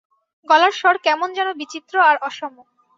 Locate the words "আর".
2.09-2.17